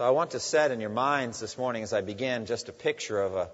[0.00, 2.72] So I want to set in your minds this morning as I begin just a
[2.72, 3.50] picture of a,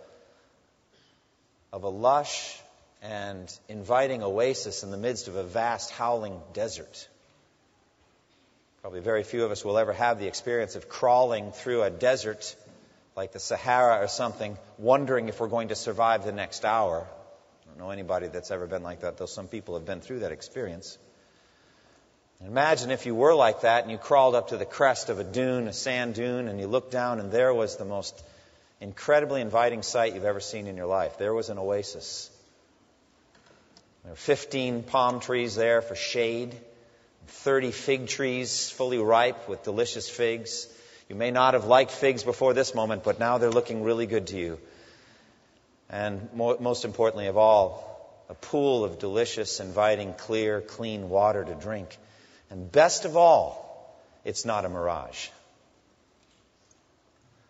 [1.72, 2.56] of a lush
[3.02, 7.08] and inviting oasis in the midst of a vast howling desert.
[8.80, 12.54] Probably very few of us will ever have the experience of crawling through a desert
[13.16, 17.08] like the Sahara or something, wondering if we're going to survive the next hour.
[17.64, 20.20] I don't know anybody that's ever been like that, though some people have been through
[20.20, 20.96] that experience.
[22.44, 25.24] Imagine if you were like that and you crawled up to the crest of a
[25.24, 28.22] dune, a sand dune, and you looked down and there was the most
[28.80, 31.16] incredibly inviting sight you've ever seen in your life.
[31.18, 32.30] There was an oasis.
[34.04, 36.54] There were 15 palm trees there for shade,
[37.28, 40.68] 30 fig trees fully ripe with delicious figs.
[41.08, 44.28] You may not have liked figs before this moment, but now they're looking really good
[44.28, 44.58] to you.
[45.88, 47.84] And most importantly of all,
[48.28, 51.96] a pool of delicious, inviting, clear, clean water to drink.
[52.50, 55.28] And best of all, it's not a mirage.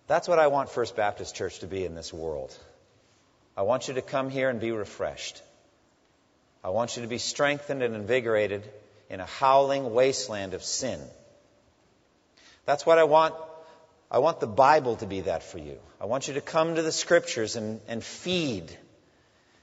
[0.07, 2.57] That's what I want First Baptist Church to be in this world.
[3.57, 5.43] I want you to come here and be refreshed.
[6.63, 8.63] I want you to be strengthened and invigorated
[9.09, 11.01] in a howling wasteland of sin.
[12.65, 13.35] That's what I want.
[14.11, 15.79] I want the Bible to be that for you.
[16.01, 18.77] I want you to come to the Scriptures and, and feed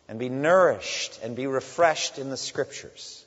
[0.07, 3.23] and be nourished and be refreshed in the Scriptures.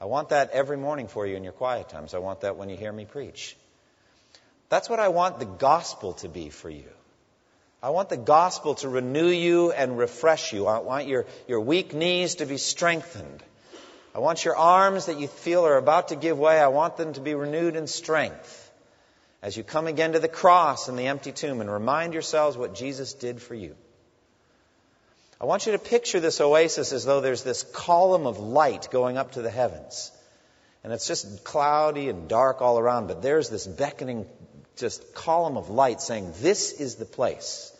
[0.00, 2.14] I want that every morning for you in your quiet times.
[2.14, 3.56] I want that when you hear me preach.
[4.68, 6.88] That's what I want the gospel to be for you.
[7.82, 10.66] I want the gospel to renew you and refresh you.
[10.66, 13.42] I want your, your weak knees to be strengthened.
[14.14, 17.12] I want your arms that you feel are about to give way, I want them
[17.12, 18.64] to be renewed in strength.
[19.42, 22.74] As you come again to the cross and the empty tomb and remind yourselves what
[22.74, 23.76] Jesus did for you.
[25.40, 29.16] I want you to picture this oasis as though there's this column of light going
[29.16, 30.10] up to the heavens.
[30.82, 34.26] And it's just cloudy and dark all around, but there's this beckoning
[34.76, 37.72] just column of light saying, This is the place.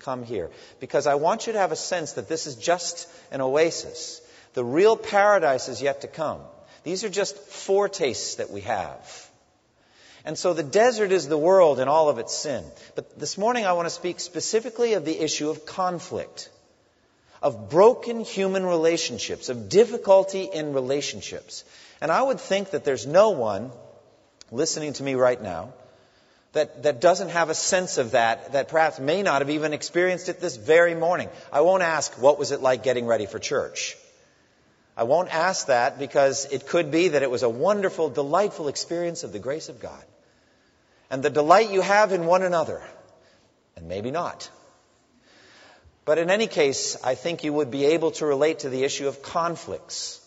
[0.00, 0.50] Come here.
[0.78, 4.20] Because I want you to have a sense that this is just an oasis.
[4.54, 6.40] The real paradise is yet to come.
[6.82, 9.30] These are just foretastes that we have.
[10.24, 12.64] And so the desert is the world and all of its sin.
[12.94, 16.50] But this morning I want to speak specifically of the issue of conflict
[17.42, 21.64] of broken human relationships, of difficulty in relationships.
[22.00, 23.70] And I would think that there's no one
[24.50, 25.72] listening to me right now
[26.52, 30.28] that, that doesn't have a sense of that, that perhaps may not have even experienced
[30.28, 31.28] it this very morning.
[31.52, 33.96] I won't ask, what was it like getting ready for church?
[34.96, 39.22] I won't ask that because it could be that it was a wonderful, delightful experience
[39.22, 40.04] of the grace of God.
[41.10, 42.82] And the delight you have in one another.
[43.76, 44.50] And maybe not.
[46.04, 49.08] But in any case, I think you would be able to relate to the issue
[49.08, 50.20] of conflicts.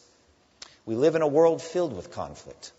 [0.85, 2.71] We live in a world filled with conflict.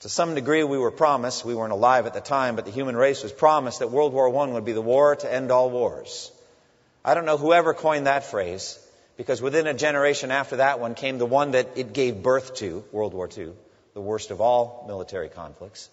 [0.00, 2.96] To some degree, we were promised, we weren't alive at the time, but the human
[2.96, 6.32] race was promised that World War I would be the war to end all wars.
[7.04, 8.78] I don't know whoever coined that phrase,
[9.16, 12.82] because within a generation after that one came the one that it gave birth to,
[12.92, 13.52] World War II,
[13.94, 15.90] the worst of all military conflicts,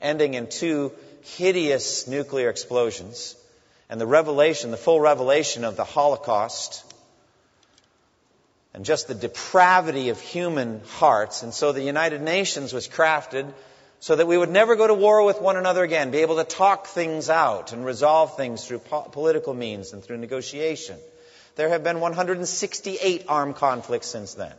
[0.00, 3.34] ending in two hideous nuclear explosions
[3.90, 6.84] and the revelation, the full revelation of the Holocaust
[8.74, 11.42] and just the depravity of human hearts.
[11.42, 13.52] And so the United Nations was crafted
[14.00, 16.44] so that we would never go to war with one another again, be able to
[16.44, 20.96] talk things out and resolve things through po- political means and through negotiation.
[21.56, 24.54] There have been 168 armed conflicts since then.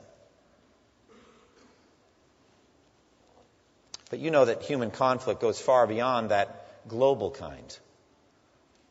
[4.09, 7.79] But you know that human conflict goes far beyond that global kind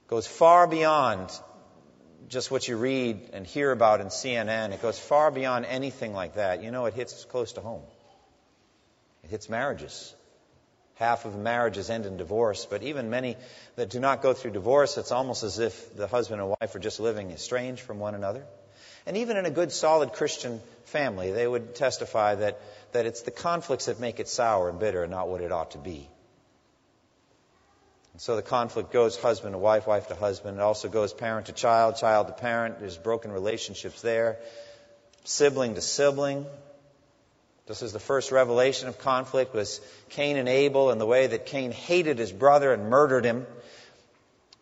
[0.08, 1.31] goes far beyond
[2.28, 4.72] just what you read and hear about in CNN.
[4.72, 6.62] It goes far beyond anything like that.
[6.62, 7.82] You know, it hits close to home.
[9.25, 10.14] It hits marriages.
[10.94, 13.37] Half of marriages end in divorce, but even many
[13.76, 16.81] that do not go through divorce, it's almost as if the husband and wife are
[16.81, 18.44] just living estranged from one another.
[19.06, 22.60] And even in a good, solid Christian family, they would testify that,
[22.93, 25.70] that it's the conflicts that make it sour and bitter and not what it ought
[25.72, 26.08] to be.
[28.19, 30.59] So the conflict goes husband to wife, wife to husband.
[30.59, 32.81] It also goes parent to child, child to parent.
[32.81, 34.41] There's broken relationships there.
[35.23, 36.44] Sibling to sibling.
[37.69, 41.47] This is the first revelation of conflict was Cain and Abel and the way that
[41.47, 43.47] Cain hated his brother and murdered him.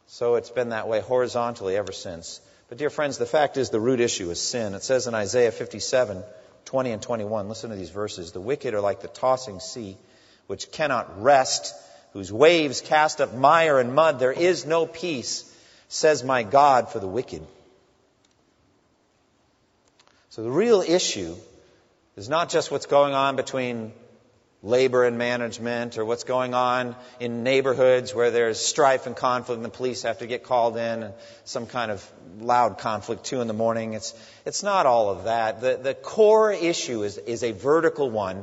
[0.07, 2.43] So it's been that way horizontally ever since.
[2.69, 4.75] But, dear friends, the fact is the root issue is sin.
[4.75, 6.23] It says in Isaiah 57
[6.67, 8.33] 20 and 21, listen to these verses.
[8.33, 9.97] The wicked are like the tossing sea,
[10.47, 11.75] which cannot rest,
[12.17, 14.19] whose waves cast up mire and mud.
[14.19, 15.45] There is no peace,
[15.89, 17.47] says my God, for the wicked.
[20.31, 21.37] So the real issue
[22.17, 23.93] is not just what's going on between
[24.63, 29.65] labor and management or what's going on in neighborhoods where there's strife and conflict and
[29.67, 31.15] the police have to get called in and
[31.45, 32.11] some kind of
[32.41, 33.93] loud conflict two in the morning.
[33.93, 34.15] It's,
[34.47, 35.61] it's not all of that.
[35.61, 38.43] The, the core issue is, is a vertical one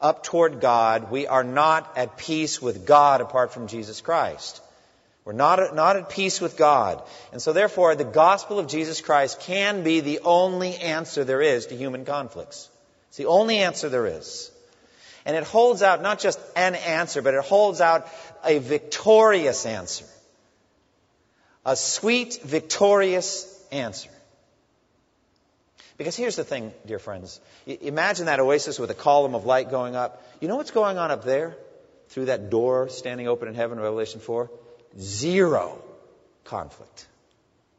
[0.00, 1.10] up toward God.
[1.10, 4.60] We are not at peace with God apart from Jesus Christ.
[5.24, 7.02] We're not, not at peace with God.
[7.32, 11.66] And so therefore, the gospel of Jesus Christ can be the only answer there is
[11.66, 12.68] to human conflicts.
[13.08, 14.52] It's the only answer there is.
[15.24, 18.06] And it holds out not just an answer, but it holds out
[18.44, 20.04] a victorious answer.
[21.64, 24.10] A sweet, victorious answer.
[25.96, 27.40] Because here's the thing, dear friends.
[27.66, 30.22] Imagine that oasis with a column of light going up.
[30.40, 31.56] You know what's going on up there?
[32.08, 34.50] Through that door standing open in heaven, Revelation 4?
[34.98, 35.82] Zero
[36.44, 37.06] conflict.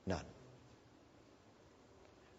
[0.06, 0.26] None.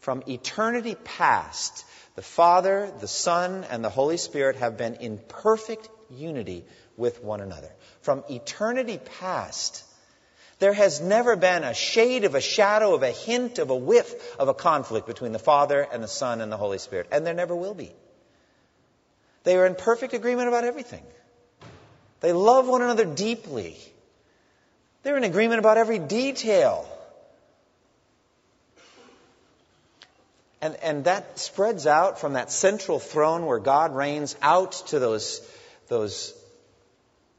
[0.00, 1.84] From eternity past,
[2.16, 6.64] the Father, the Son, and the Holy Spirit have been in perfect unity
[6.96, 7.70] with one another.
[8.02, 9.84] From eternity past,
[10.58, 14.36] there has never been a shade of a shadow of a hint of a whiff
[14.38, 17.08] of a conflict between the Father and the Son and the Holy Spirit.
[17.12, 17.92] And there never will be.
[19.44, 21.02] They are in perfect agreement about everything.
[22.20, 23.76] They love one another deeply.
[25.02, 26.88] They're in agreement about every detail.
[30.60, 35.40] And, and that spreads out from that central throne where God reigns out to those,
[35.86, 36.34] those,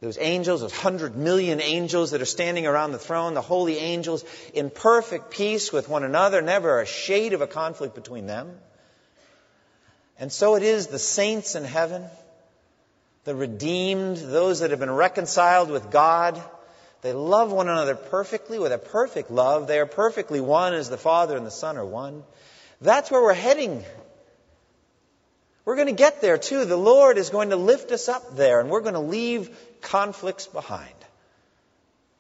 [0.02, 4.24] those angels, those hundred million angels that are standing around the throne, the holy angels,
[4.54, 8.58] in perfect peace with one another, never a shade of a conflict between them.
[10.18, 12.06] And so it is the saints in heaven,
[13.26, 16.42] the redeemed, those that have been reconciled with God.
[17.02, 19.68] They love one another perfectly with a perfect love.
[19.68, 22.24] They are perfectly one as the Father and the Son are one.
[22.82, 23.84] That's where we're heading.
[25.70, 26.66] We're going to get there too.
[26.66, 30.48] The Lord is going to lift us up there, and we're going to leave conflicts
[30.48, 30.96] behind.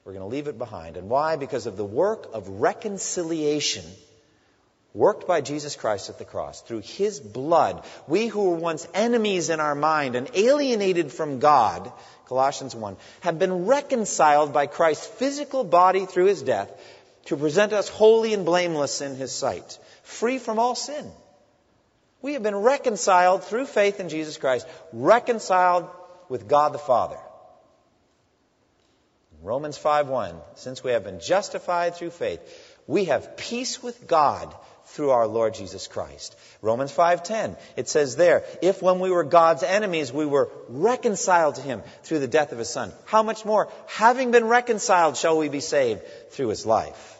[0.06, 0.98] We're going to leave it behind.
[0.98, 1.36] And why?
[1.36, 3.84] Because of the work of reconciliation
[4.94, 6.62] worked by Jesus Christ at the cross.
[6.62, 11.92] Through His blood, we who were once enemies in our mind and alienated from God,
[12.28, 16.72] Colossians 1, have been reconciled by Christ's physical body through His death
[17.25, 21.12] to present us holy and blameless in His sight free from all sin.
[22.21, 25.88] We have been reconciled through faith in Jesus Christ, reconciled
[26.27, 27.18] with God the Father.
[29.42, 32.42] Romans 5:1 Since we have been justified through faith,
[32.88, 34.54] we have peace with God
[34.88, 36.36] through our Lord Jesus Christ.
[36.62, 41.62] Romans 5:10 it says there, if when we were God's enemies we were reconciled to
[41.62, 45.48] him through the death of his son, how much more having been reconciled shall we
[45.48, 46.01] be saved
[46.31, 47.18] through his life?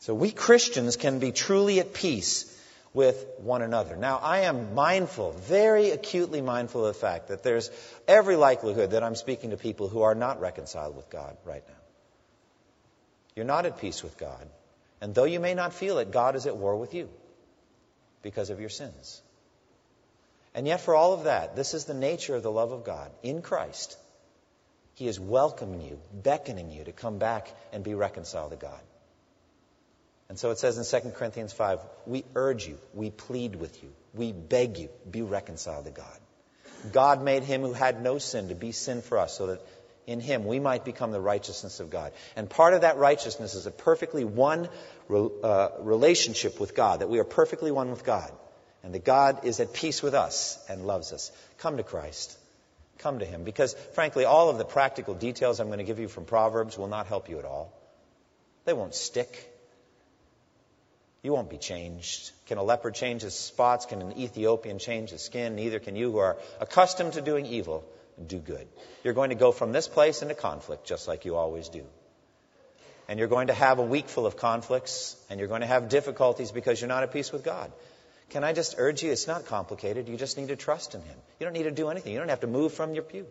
[0.00, 2.52] So we Christians can be truly at peace
[2.96, 3.94] with one another.
[3.94, 7.70] Now, I am mindful, very acutely mindful of the fact that there's
[8.08, 11.74] every likelihood that I'm speaking to people who are not reconciled with God right now.
[13.34, 14.48] You're not at peace with God.
[15.02, 17.10] And though you may not feel it, God is at war with you
[18.22, 19.20] because of your sins.
[20.54, 23.10] And yet, for all of that, this is the nature of the love of God
[23.22, 23.98] in Christ.
[24.94, 28.80] He is welcoming you, beckoning you to come back and be reconciled to God.
[30.28, 33.92] And so it says in 2 Corinthians 5, we urge you, we plead with you,
[34.12, 36.18] we beg you, be reconciled to God.
[36.92, 39.60] God made him who had no sin to be sin for us so that
[40.06, 42.12] in him we might become the righteousness of God.
[42.36, 44.68] And part of that righteousness is a perfectly one
[45.10, 48.30] uh, relationship with God, that we are perfectly one with God,
[48.82, 51.32] and that God is at peace with us and loves us.
[51.58, 52.36] Come to Christ.
[52.98, 53.44] Come to him.
[53.44, 56.88] Because, frankly, all of the practical details I'm going to give you from Proverbs will
[56.88, 57.72] not help you at all.
[58.64, 59.52] They won't stick.
[61.26, 62.30] You won't be changed.
[62.46, 63.84] Can a leopard change his spots?
[63.84, 65.56] Can an Ethiopian change his skin?
[65.56, 67.82] Neither can you who are accustomed to doing evil
[68.24, 68.68] do good.
[69.02, 71.82] You're going to go from this place into conflict just like you always do.
[73.08, 75.88] And you're going to have a week full of conflicts and you're going to have
[75.88, 77.72] difficulties because you're not at peace with God.
[78.30, 79.10] Can I just urge you?
[79.10, 80.08] It's not complicated.
[80.08, 81.18] You just need to trust in Him.
[81.40, 82.12] You don't need to do anything.
[82.12, 83.26] You don't have to move from your pew.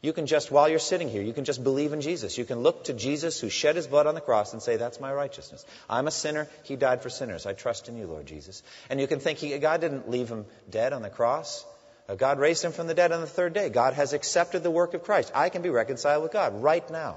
[0.00, 2.38] You can just, while you're sitting here, you can just believe in Jesus.
[2.38, 5.00] You can look to Jesus who shed his blood on the cross and say, That's
[5.00, 5.64] my righteousness.
[5.90, 6.48] I'm a sinner.
[6.62, 7.46] He died for sinners.
[7.46, 8.62] I trust in you, Lord Jesus.
[8.88, 11.66] And you can think, he, God didn't leave him dead on the cross.
[12.08, 13.70] Uh, God raised him from the dead on the third day.
[13.70, 15.32] God has accepted the work of Christ.
[15.34, 17.16] I can be reconciled with God right now.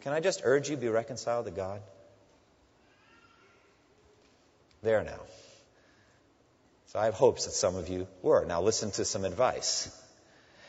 [0.00, 1.82] Can I just urge you be reconciled to God?
[4.82, 5.20] There now.
[6.86, 8.46] So I have hopes that some of you were.
[8.46, 9.94] Now listen to some advice.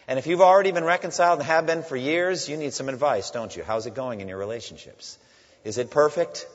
[0.07, 3.31] And if you've already been reconciled and have been for years, you need some advice,
[3.31, 3.63] don't you?
[3.63, 5.17] How's it going in your relationships?
[5.63, 6.47] Is it perfect?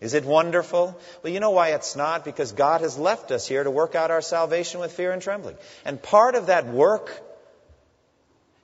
[0.00, 0.98] Is it wonderful?
[1.22, 2.24] Well, you know why it's not?
[2.24, 5.56] Because God has left us here to work out our salvation with fear and trembling.
[5.84, 7.10] And part of that work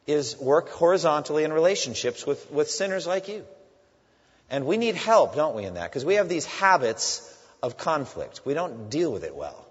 [0.07, 3.45] is work horizontally in relationships with, with sinners like you.
[4.51, 5.91] And we need help, don't we, in that?
[5.91, 7.29] Because we have these habits
[7.63, 8.43] of conflict.
[8.45, 9.64] We don't deal with it well.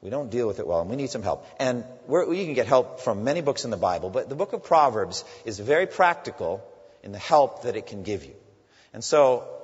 [0.00, 1.44] We don't deal with it well, and we need some help.
[1.58, 4.62] And we can get help from many books in the Bible, but the book of
[4.62, 6.62] Proverbs is very practical
[7.02, 8.34] in the help that it can give you.
[8.92, 9.58] And so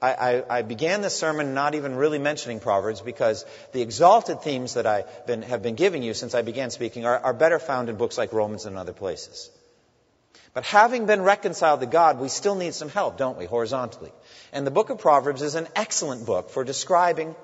[0.00, 4.86] I, I, began this sermon not even really mentioning Proverbs because the exalted themes that
[4.86, 7.96] I been, have been giving you since I began speaking are, are better found in
[7.96, 9.50] books like Romans and other places.
[10.52, 14.12] But having been reconciled to God, we still need some help, don't we, horizontally?
[14.52, 17.34] And the book of Proverbs is an excellent book for describing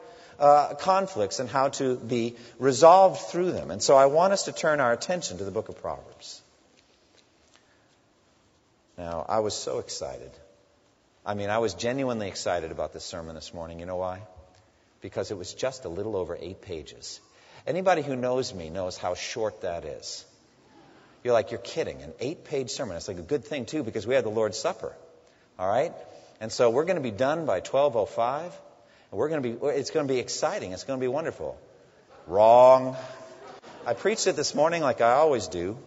[0.40, 3.70] uh, conflicts and how to be resolved through them.
[3.70, 6.40] And so I want us to turn our attention to the book of Proverbs.
[8.97, 10.30] Now, I was so excited.
[11.25, 13.80] I mean, I was genuinely excited about this sermon this morning.
[13.80, 14.23] You know why?
[15.02, 17.20] Because it was just a little over eight pages.
[17.66, 20.25] Anybody who knows me knows how short that is.
[21.23, 22.00] You're like, you're kidding.
[22.00, 22.97] An eight page sermon.
[22.97, 24.94] It's like a good thing, too, because we had the Lord's Supper.
[25.59, 25.92] All right?
[26.40, 28.59] And so we're going to be done by 1205.
[29.12, 30.72] We're going to be, it's going to be exciting.
[30.72, 31.58] It's going to be wonderful.
[32.28, 32.96] Wrong.
[33.84, 35.78] I preached it this morning like I always do.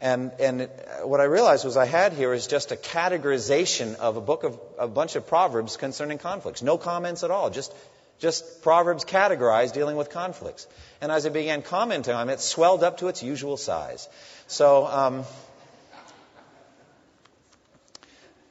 [0.00, 0.68] And, and
[1.04, 4.58] what I realized was I had here is just a categorization of a book of
[4.78, 6.60] a bunch of proverbs concerning conflicts.
[6.62, 7.50] No comments at all.
[7.50, 7.72] Just,
[8.18, 10.66] just proverbs categorized dealing with conflicts.
[11.00, 14.08] And as I began commenting on it, it swelled up to its usual size.
[14.48, 15.24] So, um,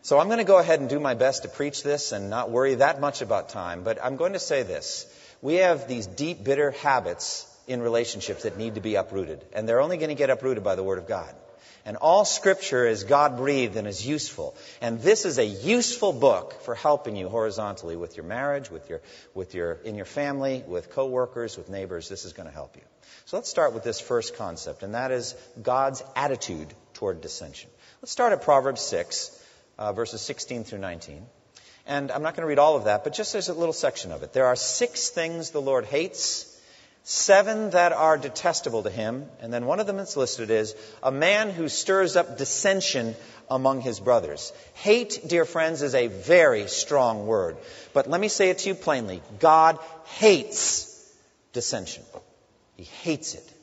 [0.10, 2.50] So I'm going to go ahead and do my best to preach this and not
[2.50, 5.06] worry that much about time, but I'm going to say this.
[5.40, 9.82] We have these deep, bitter habits in relationships that need to be uprooted, and they're
[9.82, 11.32] only going to get uprooted by the Word of God.
[11.86, 14.56] And all Scripture is God breathed and is useful.
[14.82, 19.02] And this is a useful book for helping you horizontally with your marriage, with your,
[19.36, 22.10] with your, in your family, with coworkers, with neighbors.
[22.10, 22.84] This is going to help you.
[23.26, 27.70] So let's start with this first concept, and that is God's attitude toward dissension.
[28.02, 29.39] Let's start at Proverbs 6,
[29.80, 31.26] uh, verses 16 through 19.
[31.88, 34.12] And I'm not going to read all of that, but just there's a little section
[34.12, 34.34] of it.
[34.34, 36.46] There are six things the Lord hates,
[37.04, 41.12] seven that are detestable to him, and then one of them that's listed is a
[41.12, 43.16] man who stirs up dissension
[43.50, 44.54] among his brothers.
[44.76, 47.58] Hate, dear friends, is a very strong word.
[47.94, 51.12] But let me say it to you plainly God hates
[51.54, 52.04] dissension.
[52.76, 53.54] He hates it.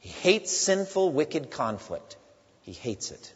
[0.00, 2.16] He hates sinful, wicked conflict.
[2.62, 3.32] He hates it.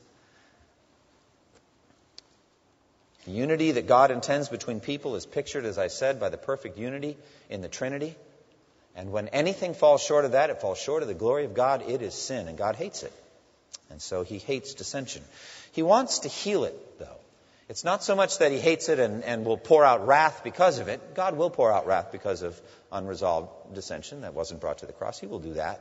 [3.26, 6.78] The unity that God intends between people is pictured, as I said, by the perfect
[6.78, 7.16] unity
[7.50, 8.16] in the Trinity.
[8.96, 11.88] And when anything falls short of that, it falls short of the glory of God,
[11.88, 13.12] it is sin, and God hates it.
[13.90, 15.22] And so he hates dissension.
[15.72, 17.16] He wants to heal it, though.
[17.68, 20.78] It's not so much that he hates it and, and will pour out wrath because
[20.80, 21.14] of it.
[21.14, 22.60] God will pour out wrath because of
[22.90, 25.20] unresolved dissension that wasn't brought to the cross.
[25.20, 25.80] He will do that.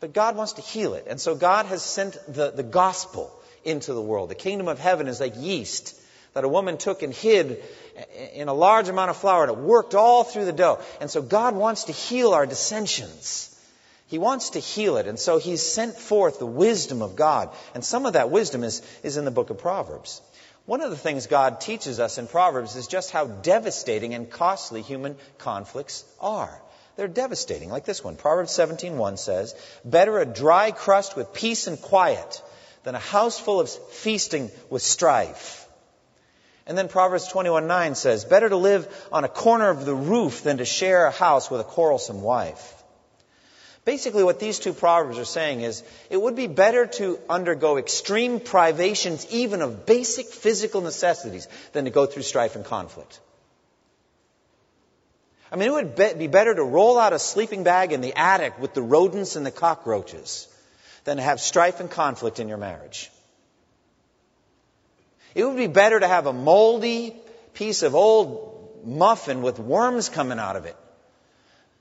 [0.00, 1.06] But God wants to heal it.
[1.08, 3.30] And so God has sent the, the gospel
[3.62, 4.30] into the world.
[4.30, 5.94] The kingdom of heaven is like yeast
[6.34, 7.62] that a woman took and hid
[8.34, 10.80] in a large amount of flour, and it worked all through the dough.
[11.00, 13.48] And so God wants to heal our dissensions.
[14.06, 17.50] He wants to heal it, and so He's sent forth the wisdom of God.
[17.74, 20.20] And some of that wisdom is, is in the book of Proverbs.
[20.64, 24.80] One of the things God teaches us in Proverbs is just how devastating and costly
[24.82, 26.62] human conflicts are.
[26.96, 28.16] They're devastating, like this one.
[28.16, 32.42] Proverbs 17:1 says, "Better a dry crust with peace and quiet
[32.84, 35.61] than a house full of feasting with strife."
[36.66, 40.58] And then Proverbs 21:9 says, "Better to live on a corner of the roof than
[40.58, 42.82] to share a house with a quarrelsome wife."
[43.84, 48.38] Basically, what these two proverbs are saying is it would be better to undergo extreme
[48.38, 53.18] privations, even of basic physical necessities, than to go through strife and conflict.
[55.50, 58.58] I mean, it would be better to roll out a sleeping bag in the attic
[58.60, 60.46] with the rodents and the cockroaches
[61.04, 63.10] than to have strife and conflict in your marriage.
[65.34, 67.16] It would be better to have a moldy
[67.54, 70.76] piece of old muffin with worms coming out of it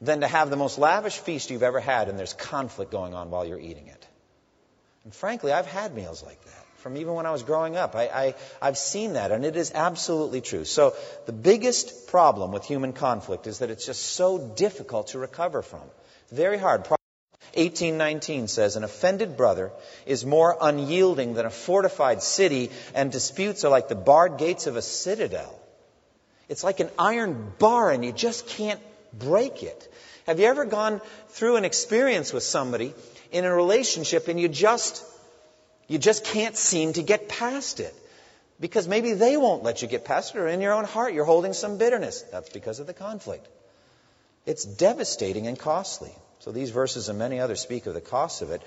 [0.02, 3.30] than to have the most lavish feast you've ever had and there's conflict going on
[3.30, 4.08] while you're eating it.
[5.04, 7.96] And frankly, I've had meals like that from even when I was growing up.
[7.96, 10.66] I, I, have seen that, and it is absolutely true.
[10.66, 15.62] So, the biggest problem with human conflict is that it's just so difficult to recover
[15.62, 15.84] from.
[16.32, 16.84] Very hard.
[17.56, 19.72] 1819 says, An offended brother
[20.06, 24.76] is more unyielding than a fortified city, and disputes are like the barred gates of
[24.76, 25.58] a citadel.
[26.48, 28.80] It's like an iron bar, and you just can't
[29.14, 29.94] break it.
[30.28, 32.94] Have you ever gone through an experience with somebody
[33.32, 35.04] in a relationship and you just
[35.88, 37.94] you just can't seem to get past it?
[38.60, 41.26] Because maybe they won't let you get past it, or in your own heart you're
[41.26, 42.22] holding some bitterness.
[42.32, 43.48] That's because of the conflict.
[44.46, 46.12] It's devastating and costly.
[46.42, 48.62] So these verses and many others speak of the cost of it.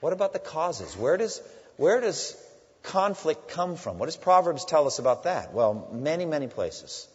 [0.00, 0.96] What about the causes?
[0.96, 1.42] Where does,
[1.76, 2.36] where does
[2.84, 3.98] conflict come from?
[3.98, 5.52] What does Proverbs tell us about that?
[5.52, 7.08] Well, many, many places.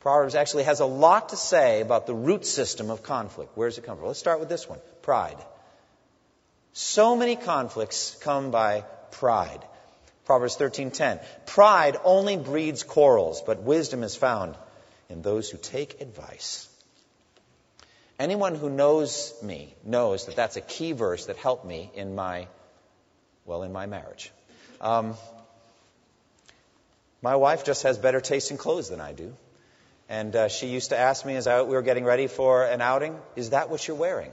[0.00, 3.56] Proverbs actually has a lot to say about the root system of conflict.
[3.56, 4.06] Where does it come from?
[4.06, 5.38] Let's start with this one pride.
[6.72, 9.64] So many conflicts come by pride.
[10.24, 11.20] Proverbs 13:10.
[11.46, 14.56] Pride only breeds quarrels, but wisdom is found
[15.08, 16.67] in those who take advice.
[18.18, 22.48] Anyone who knows me knows that that's a key verse that helped me in my,
[23.44, 24.32] well, in my marriage.
[24.80, 25.14] Um,
[27.22, 29.36] my wife just has better taste in clothes than I do.
[30.08, 32.80] And uh, she used to ask me as I, we were getting ready for an
[32.80, 34.32] outing, Is that what you're wearing?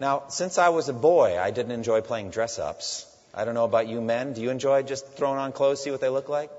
[0.00, 3.06] Now, since I was a boy, I didn't enjoy playing dress ups.
[3.32, 4.32] I don't know about you men.
[4.32, 6.50] Do you enjoy just throwing on clothes, see what they look like?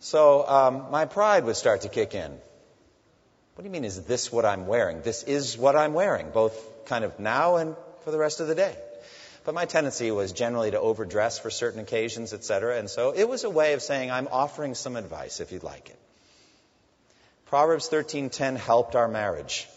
[0.00, 2.30] So um, my pride would start to kick in.
[2.30, 5.00] What do you mean, is this what I'm wearing?
[5.02, 6.54] This is what I'm wearing, both
[6.86, 7.74] kind of now and
[8.04, 8.76] for the rest of the day.
[9.44, 12.78] But my tendency was generally to overdress for certain occasions, etc.
[12.78, 15.88] And so it was a way of saying, I'm offering some advice if you'd like
[15.88, 15.98] it.
[17.46, 19.68] Proverbs 13:10 helped our marriage.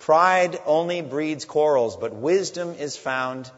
[0.00, 3.50] Pride only breeds quarrels, but wisdom is found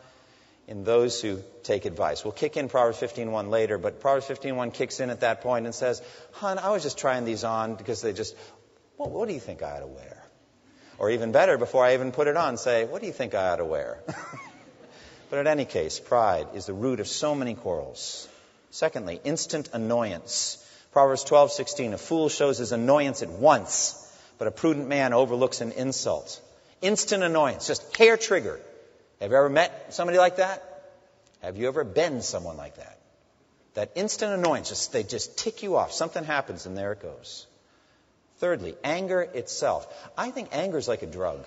[0.69, 2.25] in those who take advice.
[2.25, 5.75] We'll kick in Proverbs 15.1 later, but Proverbs 15.1 kicks in at that point and
[5.75, 6.03] says,
[6.35, 8.37] Hon, I was just trying these on because they just,
[8.97, 10.23] well, what do you think I ought to wear?
[10.99, 13.49] Or even better, before I even put it on, say, what do you think I
[13.49, 13.99] ought to wear?
[15.31, 18.29] but in any case, pride is the root of so many quarrels.
[18.71, 20.59] Secondly, instant annoyance.
[20.93, 23.99] Proverbs 12:16, a fool shows his annoyance at once,
[24.39, 26.41] but a prudent man overlooks an insult.
[26.81, 28.61] Instant annoyance, just hair trigger.
[29.23, 30.65] Have you ever met somebody like that?
[31.43, 32.99] Have you ever been someone like that?
[33.75, 35.93] That instant annoyance, just, they just tick you off.
[35.93, 37.47] Something happens and there it goes.
[38.39, 39.87] Thirdly, anger itself.
[40.19, 41.47] I think anger is like a drug.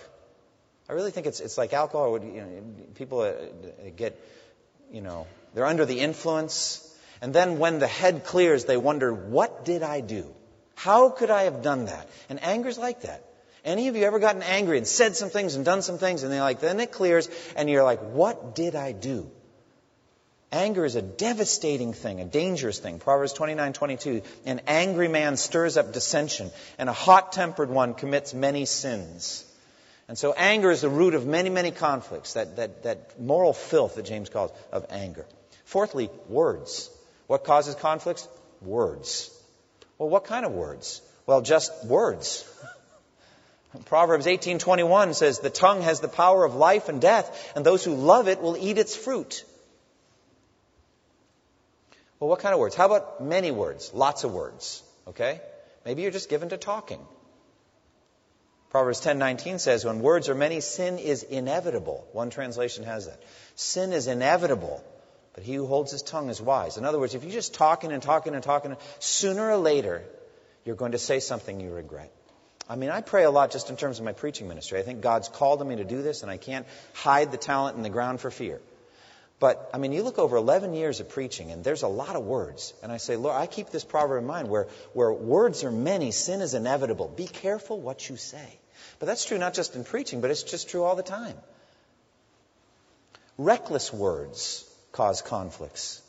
[0.87, 2.17] I really think it's, it's like alcohol.
[2.17, 2.63] You know,
[2.95, 3.33] people uh,
[3.93, 4.17] get,
[4.89, 6.81] you know, they're under the influence.
[7.21, 10.33] And then when the head clears, they wonder, what did I do?
[10.75, 12.07] How could I have done that?
[12.29, 13.21] And anger's like that.
[13.65, 16.31] Any of you ever gotten angry and said some things and done some things and
[16.31, 19.29] they're like, then it clears and you're like, what did I do?
[20.51, 22.99] Anger is a devastating thing, a dangerous thing.
[22.99, 24.21] Proverbs 29, 22.
[24.45, 29.43] An angry man stirs up dissension and a hot-tempered one commits many sins.
[30.07, 33.95] And so anger is the root of many, many conflicts, that, that, that moral filth
[33.95, 35.25] that James calls of anger.
[35.65, 36.91] Fourthly, words.
[37.25, 38.27] What causes conflicts?
[38.61, 39.31] Words.
[39.97, 41.01] Well, what kind of words?
[41.25, 42.47] Well, just words.
[43.85, 47.95] Proverbs 18:21 says, "The tongue has the power of life and death, and those who
[47.95, 49.43] love it will eat its fruit."
[52.19, 52.75] Well, what kind of words?
[52.75, 53.93] How about many words?
[53.93, 55.41] Lots of words, okay?
[55.83, 57.05] Maybe you're just given to talking.
[58.69, 63.19] Proverbs 10:19 says, "When words are many, sin is inevitable." One translation has that.
[63.55, 64.83] Sin is inevitable,
[65.33, 66.77] but he who holds his tongue is wise.
[66.77, 70.03] In other words, if you're just talking and talking and talking, sooner or later,
[70.63, 72.11] you're going to say something you regret.
[72.67, 74.79] I mean, I pray a lot just in terms of my preaching ministry.
[74.79, 77.77] I think God's called on me to do this, and I can't hide the talent
[77.77, 78.59] in the ground for fear.
[79.39, 82.23] But, I mean, you look over 11 years of preaching, and there's a lot of
[82.23, 82.73] words.
[82.81, 86.11] And I say, Lord, I keep this proverb in mind where, where words are many,
[86.11, 87.07] sin is inevitable.
[87.09, 88.59] Be careful what you say.
[88.97, 91.35] But that's true not just in preaching, but it's just true all the time.
[93.37, 96.01] Reckless words cause conflicts.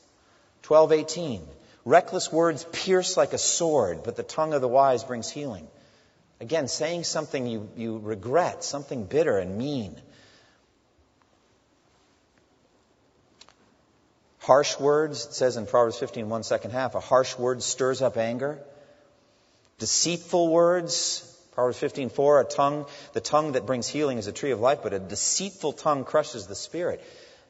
[0.66, 1.42] 1218.
[1.84, 5.66] Reckless words pierce like a sword, but the tongue of the wise brings healing.
[6.40, 9.96] Again, saying something you, you regret, something bitter and mean.
[14.40, 18.16] Harsh words, it says in Proverbs 15, one second half, a harsh word stirs up
[18.16, 18.58] anger.
[19.78, 21.22] Deceitful words,
[21.52, 24.80] Proverbs 15, 4, a tongue, the tongue that brings healing is a tree of life,
[24.82, 27.02] but a deceitful tongue crushes the spirit.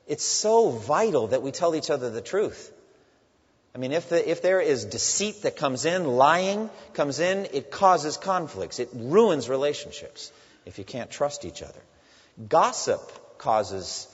[0.06, 2.72] It's so vital that we tell each other the truth.
[3.76, 7.70] I mean, if, the, if there is deceit that comes in, lying comes in, it
[7.70, 8.78] causes conflicts.
[8.78, 10.32] It ruins relationships
[10.64, 11.78] if you can't trust each other.
[12.48, 13.02] Gossip
[13.36, 14.08] causes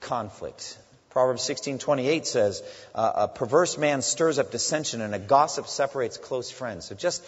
[0.00, 0.76] conflict.
[1.10, 2.60] Proverbs 16:28 says,
[2.92, 7.22] uh, "A perverse man stirs up dissension, and a gossip separates close friends." So just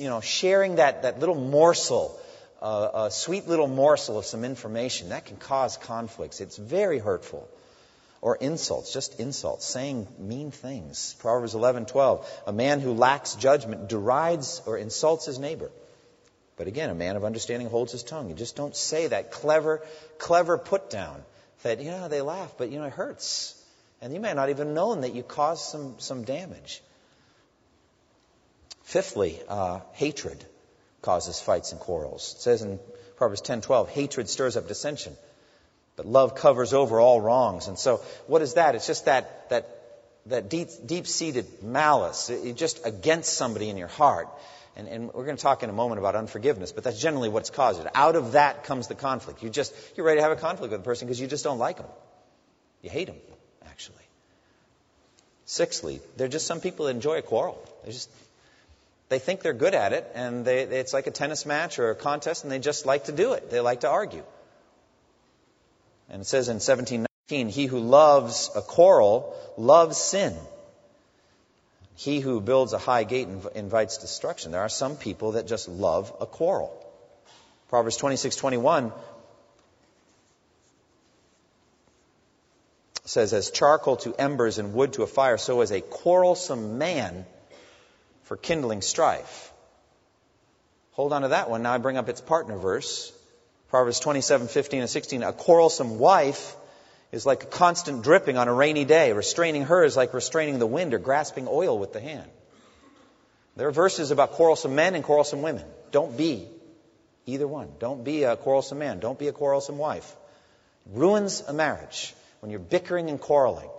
[0.00, 2.18] you know, sharing that that little morsel,
[2.60, 6.40] uh, a sweet little morsel of some information, that can cause conflicts.
[6.40, 7.48] It's very hurtful.
[8.22, 11.14] Or insults, just insults, saying mean things.
[11.18, 15.70] Proverbs 11:12, "A man who lacks judgment derides or insults his neighbor."
[16.56, 18.28] But again, a man of understanding holds his tongue.
[18.28, 19.82] You just don't say that clever,
[20.18, 21.24] clever put down
[21.62, 23.54] that, you know, they laugh, but, you know, it hurts.
[24.00, 26.82] And you may not even known that you caused some, some damage.
[28.82, 30.44] Fifthly, uh, hatred
[31.00, 32.34] causes fights and quarrels.
[32.36, 32.78] It says in
[33.16, 35.16] Proverbs 10:12, hatred stirs up dissension,
[35.96, 37.68] but love covers over all wrongs.
[37.68, 38.74] And so, what is that?
[38.74, 39.68] It's just that that
[40.26, 44.28] that deep deep-seated malice, it, just against somebody in your heart.
[44.74, 47.50] And, and, we're going to talk in a moment about unforgiveness, but that's generally what's
[47.50, 47.88] caused it.
[47.94, 49.42] Out of that comes the conflict.
[49.42, 51.58] You just, you're ready to have a conflict with a person because you just don't
[51.58, 51.86] like them.
[52.80, 53.18] You hate them,
[53.66, 54.02] actually.
[55.44, 57.62] Sixthly, there are just some people that enjoy a quarrel.
[57.84, 58.08] They just,
[59.10, 61.94] they think they're good at it, and they, it's like a tennis match or a
[61.94, 63.50] contest, and they just like to do it.
[63.50, 64.22] They like to argue.
[66.12, 70.36] And it says in 1719, he who loves a quarrel loves sin.
[71.94, 74.52] He who builds a high gate inv- invites destruction.
[74.52, 76.78] There are some people that just love a quarrel.
[77.70, 78.92] Proverbs 26:21
[83.04, 87.24] says, As charcoal to embers and wood to a fire, so is a quarrelsome man
[88.24, 89.50] for kindling strife.
[90.92, 91.62] Hold on to that one.
[91.62, 93.12] Now I bring up its partner verse.
[93.72, 95.22] Proverbs 27:15 and 16.
[95.22, 96.56] A quarrelsome wife
[97.10, 99.14] is like a constant dripping on a rainy day.
[99.14, 102.30] Restraining her is like restraining the wind or grasping oil with the hand.
[103.56, 105.64] There are verses about quarrelsome men and quarrelsome women.
[105.90, 106.50] Don't be
[107.24, 107.68] either one.
[107.78, 109.00] Don't be a quarrelsome man.
[109.00, 110.16] Don't be a quarrelsome wife.
[110.92, 113.70] ruins a marriage when you're bickering and quarreling.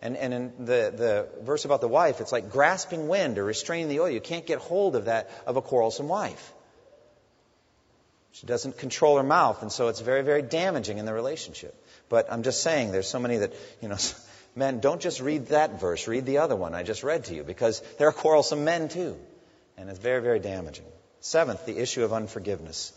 [0.00, 3.90] And, and in the, the verse about the wife, it's like grasping wind or restraining
[3.90, 4.08] the oil.
[4.08, 6.54] You can't get hold of that of a quarrelsome wife.
[8.32, 11.74] She doesn't control her mouth, and so it's very, very damaging in the relationship.
[12.08, 13.98] But I'm just saying, there's so many that, you know,
[14.56, 17.44] men, don't just read that verse, read the other one I just read to you,
[17.44, 19.16] because there are quarrelsome men too.
[19.76, 20.86] And it's very, very damaging.
[21.20, 22.92] Seventh, the issue of unforgiveness.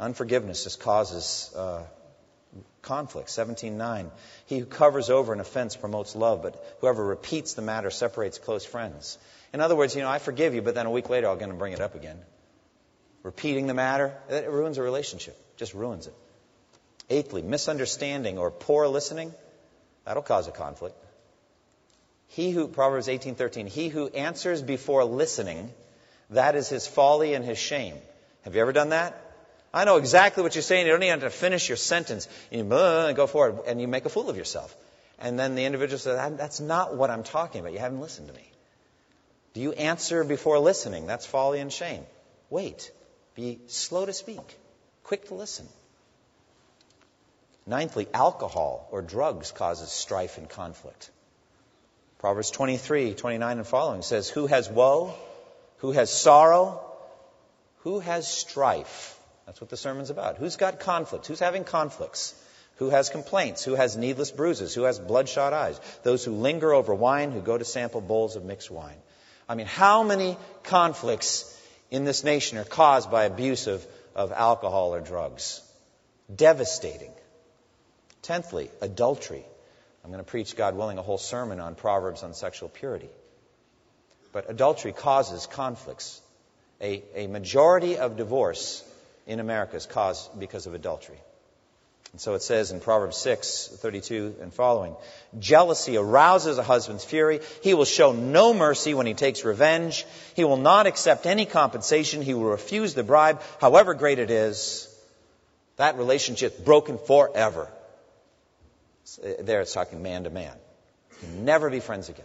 [0.00, 1.82] Unforgiveness just causes uh,
[2.82, 3.28] conflict.
[3.28, 4.10] 17.9.
[4.46, 8.64] He who covers over an offense promotes love, but whoever repeats the matter separates close
[8.64, 9.18] friends.
[9.52, 11.50] In other words, you know, I forgive you, but then a week later I'm going
[11.50, 12.18] to bring it up again.
[13.28, 15.38] Repeating the matter, it ruins a relationship.
[15.58, 16.14] Just ruins it.
[17.10, 19.34] Eighthly, misunderstanding or poor listening,
[20.06, 20.96] that'll cause a conflict.
[22.28, 25.70] He who, Proverbs 18:13, he who answers before listening,
[26.30, 27.96] that is his folly and his shame.
[28.44, 29.20] Have you ever done that?
[29.74, 30.86] I know exactly what you're saying.
[30.86, 32.28] You don't even have to finish your sentence.
[32.50, 34.74] You go forward, and you make a fool of yourself.
[35.18, 37.74] And then the individual says, That's not what I'm talking about.
[37.74, 38.50] You haven't listened to me.
[39.52, 41.06] Do you answer before listening?
[41.06, 42.06] That's folly and shame.
[42.48, 42.90] Wait.
[43.38, 44.58] Be slow to speak,
[45.04, 45.68] quick to listen.
[47.70, 51.08] Ninthly, alcohol or drugs causes strife and conflict.
[52.18, 55.14] Proverbs 23, 29 and following says, Who has woe?
[55.76, 56.80] Who has sorrow?
[57.84, 59.16] Who has strife?
[59.46, 60.38] That's what the sermon's about.
[60.38, 61.28] Who's got conflict?
[61.28, 62.34] Who's having conflicts?
[62.78, 63.62] Who has complaints?
[63.62, 64.74] Who has needless bruises?
[64.74, 65.80] Who has bloodshot eyes?
[66.02, 68.98] Those who linger over wine, who go to sample bowls of mixed wine.
[69.48, 71.54] I mean, how many conflicts
[71.90, 75.60] in this nation are caused by abuse of, of alcohol or drugs?
[76.34, 77.12] Devastating.
[78.22, 79.44] Tenthly, adultery.
[80.04, 83.08] I'm going to preach, God willing, a whole sermon on Proverbs on sexual purity.
[84.32, 86.20] But adultery causes conflicts.
[86.80, 88.84] A, a majority of divorce
[89.26, 91.18] in America is caused because of adultery.
[92.12, 94.96] And so it says in Proverbs 6, 32 and following,
[95.38, 97.40] jealousy arouses a husband's fury.
[97.62, 100.06] He will show no mercy when he takes revenge.
[100.34, 102.22] He will not accept any compensation.
[102.22, 104.88] He will refuse the bribe, however great it is.
[105.76, 107.68] That relationship broken forever.
[109.22, 110.54] Uh, there it's talking man to man.
[111.20, 112.24] Can never be friends again.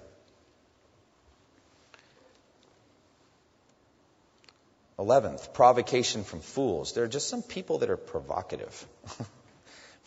[4.98, 6.94] Eleventh, provocation from fools.
[6.94, 8.88] There are just some people that are provocative.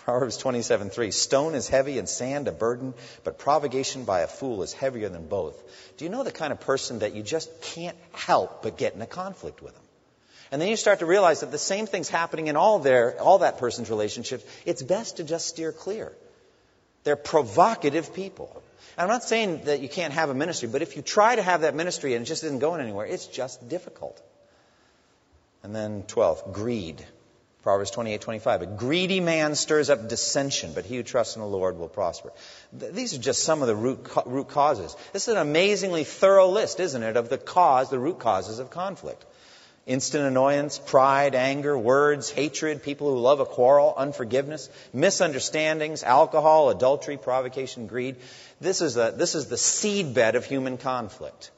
[0.07, 1.12] Proverbs 27:3.
[1.12, 5.27] Stone is heavy and sand a burden, but provocation by a fool is heavier than
[5.27, 5.61] both.
[5.97, 9.03] Do you know the kind of person that you just can't help but get in
[9.03, 9.83] a conflict with them?
[10.53, 13.38] And then you start to realize that the same thing's happening in all their all
[13.38, 14.45] that person's relationships.
[14.64, 16.12] It's best to just steer clear.
[17.03, 18.62] They're provocative people.
[18.97, 21.42] And I'm not saying that you can't have a ministry, but if you try to
[21.42, 24.23] have that ministry and it just isn't going anywhere, it's just difficult.
[25.64, 27.05] And then 12, greed.
[27.67, 28.63] Proverbs 28, 25.
[28.63, 32.33] A greedy man stirs up dissension, but he who trusts in the Lord will prosper.
[32.73, 34.95] These are just some of the root, root causes.
[35.13, 38.71] This is an amazingly thorough list, isn't it, of the cause, the root causes of
[38.71, 39.25] conflict.
[39.85, 47.17] Instant annoyance, pride, anger, words, hatred, people who love a quarrel, unforgiveness, misunderstandings, alcohol, adultery,
[47.17, 48.15] provocation, greed.
[48.61, 51.51] This is, a, this is the seedbed of human conflict.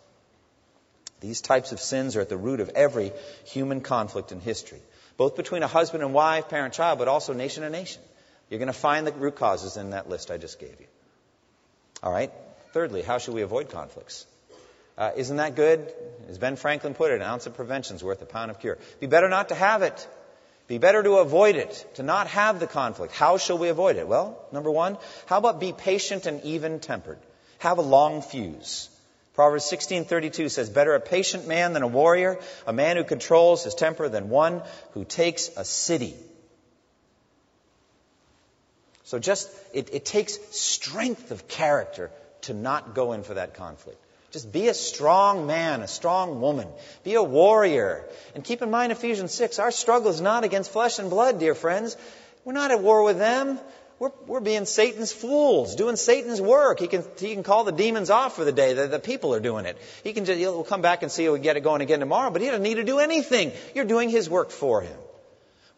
[1.21, 3.13] These types of sins are at the root of every
[3.45, 4.81] human conflict in history
[5.19, 8.01] both between a husband and wife, parent child, but also nation and nation.
[8.49, 10.87] You're going to find the root causes in that list I just gave you.
[12.03, 12.33] All right.
[12.73, 14.27] Thirdly, how should we avoid conflicts?
[14.97, 15.93] Uh, isn't that good?
[16.29, 18.79] As Ben Franklin put it, an ounce of prevention is worth a pound of cure.
[19.01, 20.09] Be better not to have it.
[20.69, 23.15] Be better to avoid it, to not have the conflict.
[23.15, 24.07] How shall we avoid it?
[24.07, 27.19] Well, number one, how about be patient and even tempered?
[27.59, 28.91] Have a long fuse.
[29.39, 33.73] Proverbs 16:32 says, "Better a patient man than a warrior, a man who controls his
[33.73, 36.17] temper than one who takes a city."
[39.05, 42.11] So just it, it takes strength of character
[42.43, 44.03] to not go in for that conflict.
[44.33, 46.67] Just be a strong man, a strong woman.
[47.05, 48.05] Be a warrior.
[48.35, 51.55] And keep in mind Ephesians 6, our struggle is not against flesh and blood, dear
[51.55, 51.97] friends.
[52.45, 53.61] We're not at war with them.
[53.99, 56.79] We're, we're being Satan's fools, doing Satan's work.
[56.79, 58.73] He can, he can call the demons off for the day.
[58.73, 59.77] The, the people are doing it.
[60.05, 62.31] He can just, he'll come back and see if we get it going again tomorrow,
[62.31, 63.51] but he doesn't need to do anything.
[63.75, 64.97] You're doing his work for him.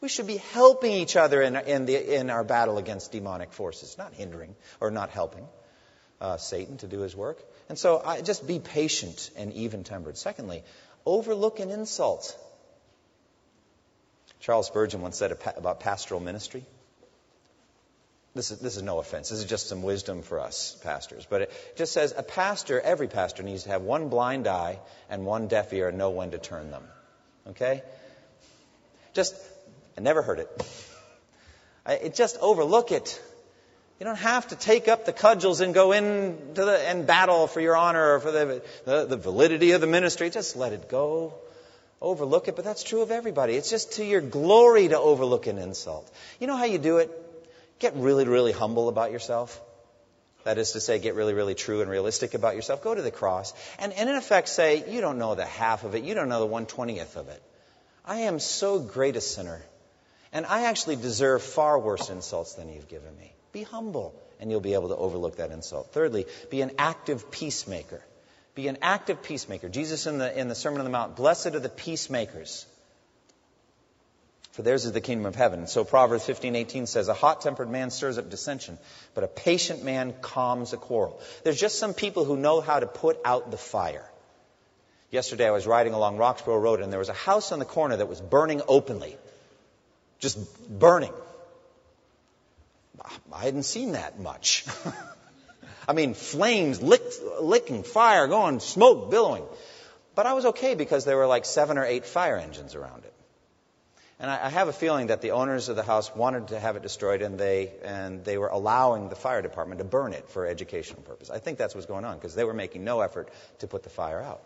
[0.03, 3.97] We should be helping each other in, in, the, in our battle against demonic forces,
[3.97, 5.47] not hindering or not helping
[6.21, 7.43] uh, Satan to do his work.
[7.71, 10.19] And so I, just be patient and even tempered.
[10.19, 10.63] Secondly,
[11.07, 12.37] overlook an insult.
[14.41, 16.65] Charles Spurgeon once said about pastoral ministry
[18.41, 19.29] this is, this is no offense.
[19.29, 21.27] This is just some wisdom for us pastors.
[21.29, 24.79] But it just says a pastor, every pastor needs to have one blind eye
[25.11, 26.83] and one deaf ear and know when to turn them.
[27.49, 27.83] Okay?
[29.13, 29.35] Just,
[29.99, 30.49] I never heard it.
[31.85, 33.21] I, it just overlook it.
[33.99, 37.47] You don't have to take up the cudgels and go in to the, and battle
[37.47, 40.31] for your honor or for the, the, the validity of the ministry.
[40.31, 41.35] Just let it go.
[42.01, 43.57] Overlook it, but that's true of everybody.
[43.57, 46.11] It's just to your glory to overlook an insult.
[46.39, 47.27] You know how you do it?
[47.81, 49.61] Get really, really humble about yourself.
[50.45, 52.83] That is to say, get really, really true and realistic about yourself.
[52.83, 53.53] Go to the cross.
[53.79, 56.05] And, and in effect say, you don't know the half of it.
[56.05, 57.43] You don't know the 120th of it.
[58.05, 59.63] I am so great a sinner.
[60.33, 63.33] And I actually deserve far worse insults than you've given me.
[63.53, 65.93] Be humble, and you'll be able to overlook that insult.
[65.93, 68.01] Thirdly, be an active peacemaker.
[68.55, 69.69] Be an active peacemaker.
[69.69, 72.67] Jesus in the, in the Sermon on the Mount, blessed are the peacemakers
[74.53, 75.67] for theirs is the kingdom of heaven.
[75.67, 78.79] So Proverbs 15:18 says, "A hot-tempered man stirs up dissension,
[79.15, 82.87] but a patient man calms a quarrel." There's just some people who know how to
[82.87, 84.11] put out the fire.
[85.11, 87.97] Yesterday I was riding along Roxboro Road and there was a house on the corner
[87.97, 89.17] that was burning openly.
[90.19, 91.13] Just burning.
[93.33, 94.65] I hadn't seen that much.
[95.89, 97.03] I mean, flames lick,
[97.41, 99.45] licking, fire going, smoke billowing.
[100.15, 103.10] But I was okay because there were like seven or eight fire engines around it.
[104.21, 106.77] And I, I have a feeling that the owners of the house wanted to have
[106.77, 110.47] it destroyed, and they and they were allowing the fire department to burn it for
[110.47, 111.31] educational purpose.
[111.31, 113.31] I think that's what's going on because they were making no effort
[113.61, 114.43] to put the fire out.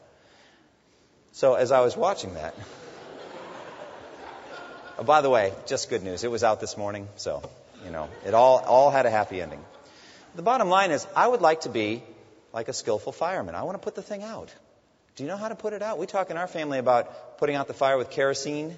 [1.32, 2.54] So as I was watching that,
[4.98, 6.22] oh, by the way, just good news.
[6.22, 7.42] It was out this morning, so
[7.84, 9.64] you know it all all had a happy ending.
[10.36, 12.04] The bottom line is, I would like to be
[12.52, 13.56] like a skillful fireman.
[13.56, 14.54] I want to put the thing out.
[15.16, 15.98] Do you know how to put it out?
[15.98, 18.76] We talk in our family about putting out the fire with kerosene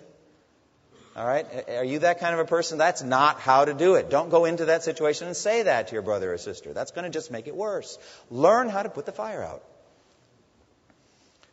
[1.17, 1.47] all right?
[1.71, 2.77] Are you that kind of a person?
[2.77, 4.11] That's not how to do it.
[4.11, 6.75] Don't go into that situation and say that to your brother or sister.
[6.75, 7.99] That's going to just make it worse.
[8.31, 9.63] Learn how to put the fire out.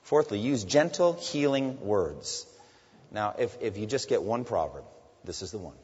[0.02, 2.46] Fourthly, use gentle, healing words.
[3.10, 4.84] Now, if, if you just get one proverb,
[5.24, 5.76] this is the one.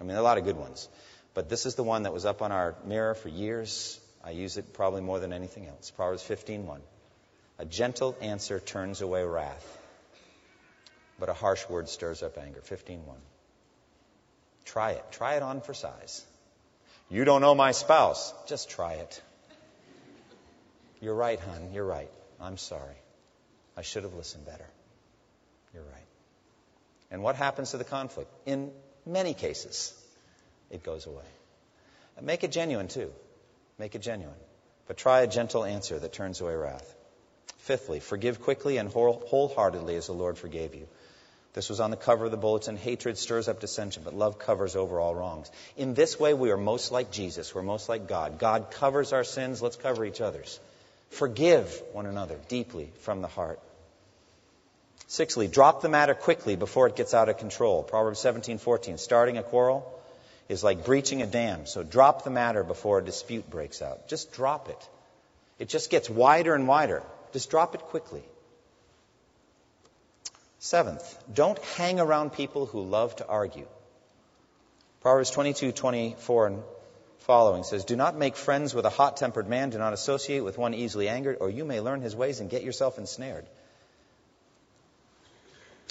[0.00, 0.88] I mean, there are a lot of good ones.
[1.34, 4.00] But this is the one that was up on our mirror for years.
[4.24, 5.92] I use it probably more than anything else.
[5.92, 6.80] Proverbs 15:1.
[7.60, 9.77] A gentle answer turns away wrath,
[11.18, 12.60] but a harsh word stirs up anger.
[12.60, 13.00] 15.1.
[14.64, 15.04] Try it.
[15.10, 16.24] Try it on for size.
[17.10, 18.34] You don't know my spouse.
[18.46, 19.22] Just try it.
[21.00, 21.72] You're right, hon.
[21.72, 22.10] You're right.
[22.40, 22.96] I'm sorry.
[23.76, 24.66] I should have listened better.
[25.72, 26.06] You're right.
[27.10, 28.30] And what happens to the conflict?
[28.44, 28.70] In
[29.06, 29.94] many cases,
[30.70, 31.24] it goes away.
[32.20, 33.12] Make it genuine, too.
[33.78, 34.34] Make it genuine.
[34.86, 36.94] But try a gentle answer that turns away wrath.
[37.58, 40.88] Fifthly, forgive quickly and wholeheartedly as the Lord forgave you.
[41.58, 42.76] This was on the cover of the bulletin.
[42.76, 45.50] Hatred stirs up dissension, but love covers over all wrongs.
[45.76, 47.52] In this way, we are most like Jesus.
[47.52, 48.38] We're most like God.
[48.38, 49.60] God covers our sins.
[49.60, 50.60] Let's cover each other's.
[51.10, 53.58] Forgive one another deeply from the heart.
[55.08, 57.82] Sixthly, drop the matter quickly before it gets out of control.
[57.82, 58.96] Proverbs 17:14.
[58.96, 60.00] Starting a quarrel
[60.48, 61.66] is like breaching a dam.
[61.66, 64.06] So drop the matter before a dispute breaks out.
[64.06, 64.88] Just drop it.
[65.58, 67.02] It just gets wider and wider.
[67.32, 68.22] Just drop it quickly.
[70.60, 73.66] Seventh, don't hang around people who love to argue.
[75.00, 76.62] Proverbs 22:24 and
[77.20, 80.74] following says, "Do not make friends with a hot-tempered man, do not associate with one
[80.74, 83.46] easily angered, or you may learn his ways and get yourself ensnared."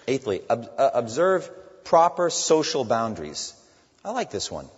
[0.08, 1.50] Eighthly, ob- uh, observe
[1.86, 3.54] proper social boundaries.
[4.04, 4.70] I like this one.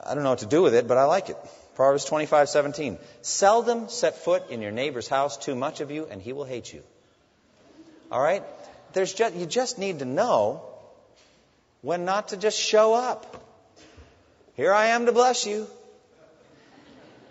[0.00, 1.36] I don't know what to do with it, but I like it.
[1.74, 2.98] Proverbs 25:17.
[3.22, 6.72] Seldom set foot in your neighbor's house too much of you and he will hate
[6.72, 6.82] you.
[8.10, 8.42] All right?
[8.92, 10.62] There's just, you just need to know
[11.82, 13.44] when not to just show up.
[14.54, 15.66] Here I am to bless you.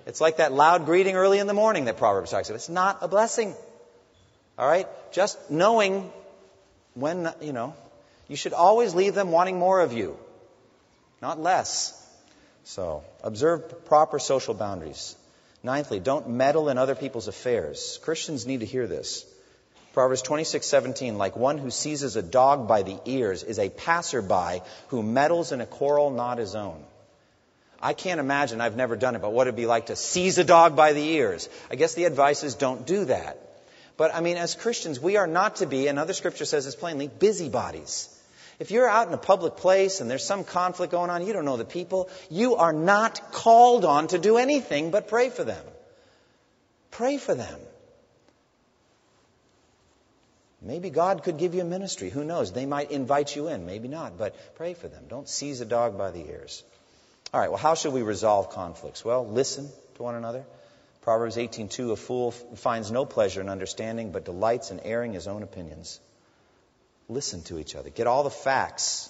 [0.06, 2.56] It's like that loud greeting early in the morning that Proverbs talks about.
[2.56, 3.54] It's not a blessing.
[4.58, 4.88] All right?
[5.12, 6.10] Just knowing
[6.94, 7.76] when, you know,
[8.28, 10.18] you should always leave them wanting more of you,
[11.22, 11.94] not less.
[12.64, 15.16] So, observe proper social boundaries.
[15.64, 18.00] Ninthly, don't meddle in other people's affairs.
[18.04, 19.26] Christians need to hear this.
[19.98, 25.02] Proverbs 26:17 like one who seizes a dog by the ears is a passerby who
[25.02, 26.84] meddles in a quarrel not his own.
[27.82, 30.44] I can't imagine, I've never done it, but what it'd be like to seize a
[30.44, 31.50] dog by the ears.
[31.72, 33.40] I guess the advice is don't do that.
[33.98, 36.76] But I mean, as Christians, we are not to be, and other scripture says this
[36.76, 38.08] plainly, busybodies.
[38.60, 41.46] If you're out in a public place and there's some conflict going on, you don't
[41.46, 45.66] know the people, you are not called on to do anything but pray for them.
[46.92, 47.60] Pray for them.
[50.68, 52.10] Maybe God could give you a ministry.
[52.10, 52.52] Who knows?
[52.52, 53.66] They might invite you in.
[53.66, 54.18] Maybe not.
[54.18, 55.06] But pray for them.
[55.08, 56.62] Don't seize a dog by the ears.
[57.34, 59.06] All right, well, how should we resolve conflicts?
[59.06, 60.46] Well, listen to one another.
[61.04, 65.42] Proverbs 18:2 A fool finds no pleasure in understanding but delights in airing his own
[65.42, 66.02] opinions.
[67.08, 67.90] Listen to each other.
[67.90, 69.10] Get all the facts.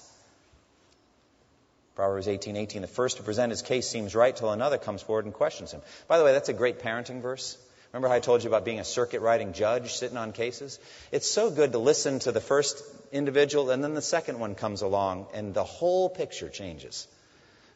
[1.95, 5.01] Proverbs 18:18 18, 18, The first to present his case seems right till another comes
[5.01, 5.81] forward and questions him.
[6.07, 7.57] By the way, that's a great parenting verse.
[7.91, 10.79] Remember how I told you about being a circuit riding judge sitting on cases?
[11.11, 14.81] It's so good to listen to the first individual and then the second one comes
[14.81, 17.07] along and the whole picture changes.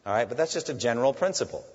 [0.06, 1.66] All right, but that's just a general principle.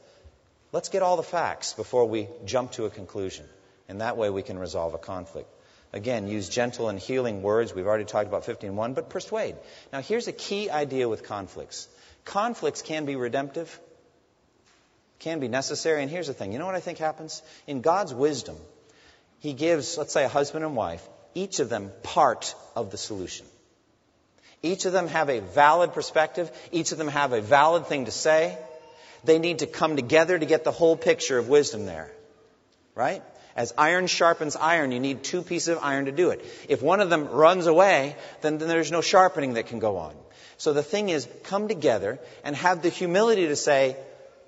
[0.73, 3.47] Let's get all the facts before we jump to a conclusion.
[3.89, 5.49] And that way we can resolve a conflict.
[5.93, 7.75] Again, use gentle and healing words.
[7.75, 9.55] We've already talked about 15.1, but persuade.
[9.93, 11.89] Now, here's a key idea with conflicts
[12.25, 13.79] conflicts can be redemptive,
[15.19, 16.03] can be necessary.
[16.03, 17.43] And here's the thing you know what I think happens?
[17.67, 18.57] In God's wisdom,
[19.41, 23.47] He gives, let's say, a husband and wife, each of them part of the solution.
[24.63, 28.11] Each of them have a valid perspective, each of them have a valid thing to
[28.11, 28.59] say.
[29.25, 32.11] They need to come together to get the whole picture of wisdom there.
[32.95, 33.23] Right?
[33.57, 36.45] As iron sharpens iron, you need two pieces of iron to do it.
[36.69, 40.15] If one of them runs away, then, then there's no sharpening that can go on.
[40.59, 43.97] So the thing is, come together and have the humility to say,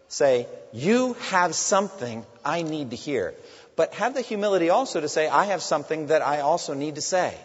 [0.09, 3.35] say, you have something I need to hear.
[3.77, 7.01] But have the humility also to say, I have something that I also need to
[7.01, 7.37] say.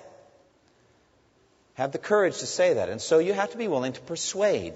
[1.76, 2.90] Have the courage to say that.
[2.90, 4.74] And so you have to be willing to persuade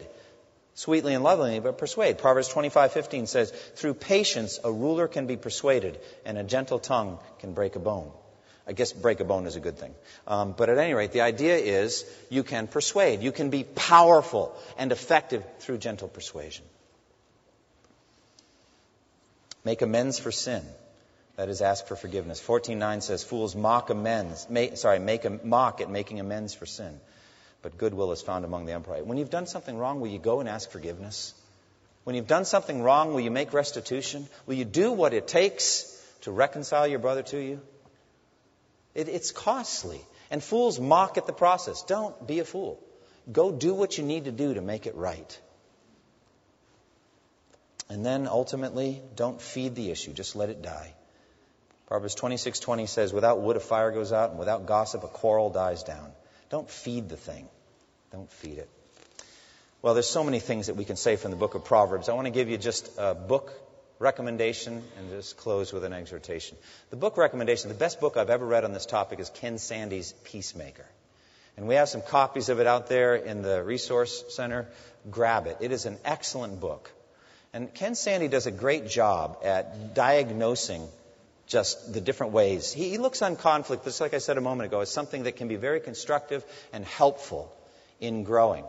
[0.78, 2.20] sweetly and lovingly, but persuade.
[2.20, 7.54] Proverbs 25:15 says, "Through patience a ruler can be persuaded, and a gentle tongue can
[7.54, 8.12] break a bone."
[8.68, 9.96] I guess break a bone is a good thing.
[10.28, 13.22] Um, but at any rate, the idea is you can persuade.
[13.22, 16.66] You can be powerful and effective through gentle persuasion.
[19.68, 20.64] Make amends for sin.
[21.36, 22.42] That is, ask for forgiveness.
[22.42, 24.48] 14.9 says, Fools mock amends.
[24.50, 27.00] Make, sorry, make a mock at making amends for sin
[27.62, 29.06] but goodwill is found among the upright.
[29.06, 31.34] When you've done something wrong, will you go and ask forgiveness?
[32.06, 34.28] When you've done something wrong, will you make restitution?
[34.46, 37.60] Will you do what it takes to reconcile your brother to you?
[38.96, 40.02] It, it's costly.
[40.32, 41.84] And fools mock at the process.
[41.84, 42.80] Don't be a fool.
[43.30, 45.40] Go do what you need to do to make it right.
[47.90, 50.14] And then ultimately, don't feed the issue.
[50.14, 50.94] Just let it die.
[51.88, 55.84] Proverbs 26:20 says, "Without wood a fire goes out, and without gossip a quarrel dies
[55.84, 56.12] down."
[56.50, 57.48] Don't feed the thing.
[58.12, 58.70] Don't feed it.
[59.82, 62.10] Well, there's so many things that we can say from the book of Proverbs.
[62.10, 63.54] I want to give you just a book
[64.00, 66.58] recommendation and just close with an exhortation.
[66.90, 70.14] The book recommendation, the best book I've ever read on this topic is Ken Sande's
[70.24, 70.86] Peacemaker.
[71.56, 74.68] And we have some copies of it out there in the resource center.
[75.10, 75.58] Grab it.
[75.62, 76.92] It is an excellent book.
[77.54, 80.88] And Ken Sande does a great job at diagnosing
[81.48, 82.72] just the different ways.
[82.72, 85.38] He, he looks on conflict, just like I said a moment ago, as something that
[85.38, 86.44] can be very constructive
[86.74, 87.52] and helpful
[88.00, 88.66] in growing.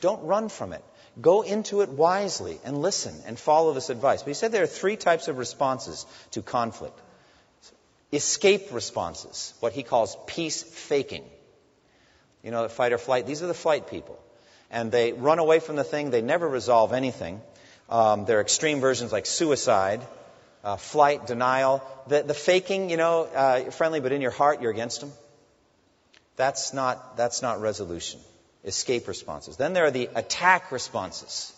[0.00, 0.84] Don't run from it.
[1.20, 4.22] Go into it wisely and listen and follow this advice.
[4.22, 6.98] But he said there are three types of responses to conflict.
[8.12, 11.24] escape responses, what he calls peace faking.
[12.44, 14.18] You know, the fight or flight, these are the flight people.
[14.70, 17.40] And they run away from the thing, they never resolve anything.
[17.94, 20.04] Um, there are extreme versions like suicide,
[20.64, 21.80] uh, flight, denial.
[22.08, 25.12] The, the faking, you know, uh, friendly, but in your heart you're against them.
[26.34, 28.18] That's not, that's not resolution.
[28.64, 29.56] Escape responses.
[29.56, 31.52] Then there are the attack responses,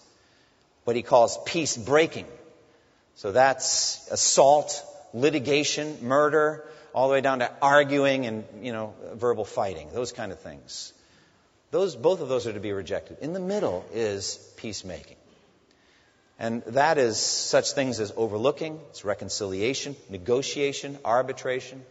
[0.84, 2.26] what he calls peace breaking.
[3.14, 4.84] So that's assault,
[5.14, 10.32] litigation, murder, all the way down to arguing and, you know, verbal fighting, those kind
[10.32, 10.92] of things.
[11.70, 13.20] Those, both of those are to be rejected.
[13.22, 15.16] In the middle is peacemaking.
[16.38, 21.82] And that is such things as overlooking, it's reconciliation, negotiation, arbitration,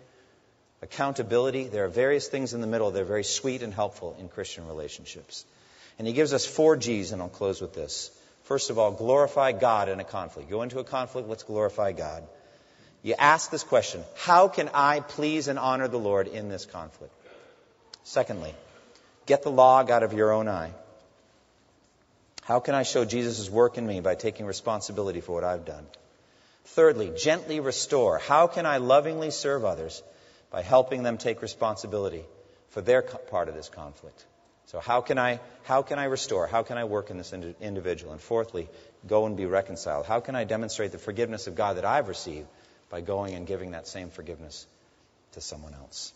[0.83, 1.63] accountability.
[1.63, 2.91] There are various things in the middle.
[2.91, 5.45] They're very sweet and helpful in Christian relationships.
[5.97, 8.11] And he gives us four G's, and I'll close with this.
[8.43, 10.49] First of all, glorify God in a conflict.
[10.51, 12.23] Go into a conflict, let's glorify God.
[13.01, 17.13] You ask this question How can I please and honor the Lord in this conflict?
[18.03, 18.53] Secondly,
[19.25, 20.71] get the log out of your own eye.
[22.45, 25.87] How can I show Jesus' work in me by taking responsibility for what I've done?
[26.65, 28.19] Thirdly, gently restore.
[28.19, 30.03] How can I lovingly serve others
[30.51, 32.23] by helping them take responsibility
[32.69, 34.23] for their part of this conflict?
[34.67, 36.45] So how can I how can I restore?
[36.45, 38.11] How can I work in this individual?
[38.11, 38.69] And fourthly,
[39.07, 40.05] go and be reconciled.
[40.05, 42.47] How can I demonstrate the forgiveness of God that I've received
[42.91, 44.67] by going and giving that same forgiveness
[45.31, 46.13] to someone else?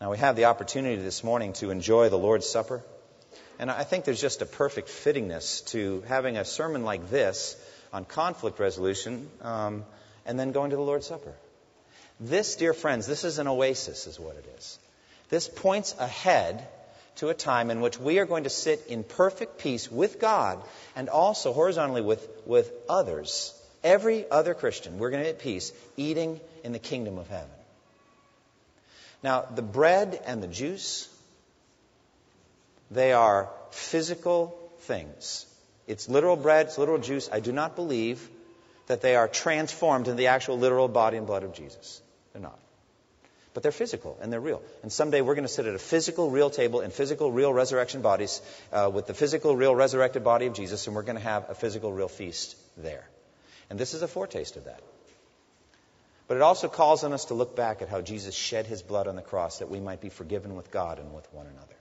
[0.00, 2.80] Now we have the opportunity this morning to enjoy the Lord's Supper.
[3.62, 7.54] And I think there's just a perfect fittingness to having a sermon like this
[7.92, 9.84] on conflict resolution um,
[10.26, 11.32] and then going to the Lord's Supper.
[12.18, 14.80] This, dear friends, this is an oasis, is what it is.
[15.28, 16.66] This points ahead
[17.18, 20.60] to a time in which we are going to sit in perfect peace with God
[20.96, 23.54] and also horizontally with, with others.
[23.84, 27.46] Every other Christian, we're going to be at peace, eating in the kingdom of heaven.
[29.22, 31.08] Now, the bread and the juice,
[32.92, 35.46] they are physical things.
[35.86, 37.28] It's literal bread, it's literal juice.
[37.32, 38.28] I do not believe
[38.86, 42.00] that they are transformed into the actual literal body and blood of Jesus.
[42.32, 42.58] They're not.
[43.54, 44.62] But they're physical and they're real.
[44.82, 48.02] And someday we're going to sit at a physical, real table in physical, real resurrection
[48.02, 48.40] bodies
[48.72, 51.54] uh, with the physical, real resurrected body of Jesus, and we're going to have a
[51.54, 53.04] physical, real feast there.
[53.70, 54.80] And this is a foretaste of that.
[56.28, 59.06] But it also calls on us to look back at how Jesus shed his blood
[59.06, 61.76] on the cross that we might be forgiven with God and with one another.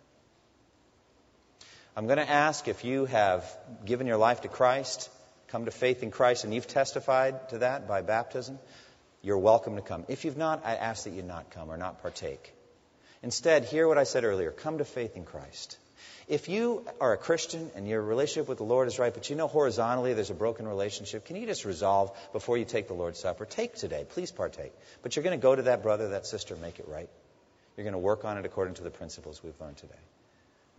[1.94, 3.46] I'm going to ask if you have
[3.84, 5.10] given your life to Christ,
[5.50, 8.60] come to faith in Christ, and you've testified to that by baptism,
[9.22, 10.06] you're welcome to come.
[10.08, 12.54] If you've not, I ask that you not come or not partake.
[13.22, 15.78] Instead, hear what I said earlier come to faith in Christ.
[16.30, 19.36] If you are a Christian and your relationship with the Lord is right, but you
[19.36, 23.20] know horizontally there's a broken relationship, can you just resolve before you take the Lord's
[23.20, 23.44] Supper?
[23.44, 24.72] Take today, please partake.
[25.04, 27.10] But you're going to go to that brother, that sister, make it right.
[27.76, 30.00] You're going to work on it according to the principles we've learned today